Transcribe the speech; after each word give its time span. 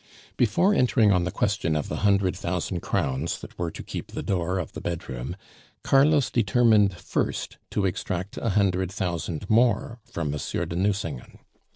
Before 0.35 0.73
entering 0.73 1.11
on 1.11 1.25
the 1.25 1.31
question 1.31 1.75
of 1.75 1.87
the 1.87 1.97
hundred 1.97 2.35
thousand 2.35 2.79
crowns 2.79 3.37
that 3.39 3.55
were 3.59 3.69
to 3.69 3.83
keep 3.83 4.07
the 4.13 4.23
door 4.23 4.57
of 4.57 4.71
the 4.71 4.81
bedroom, 4.81 5.35
Carlos 5.83 6.31
determined 6.31 6.95
first 6.97 7.59
to 7.69 7.85
extract 7.85 8.35
a 8.37 8.49
hundred 8.49 8.91
thousand 8.91 9.47
more 9.47 9.99
from 10.03 10.33
M. 10.33 10.39
de 10.67 10.75
Nucingen. 10.75 11.37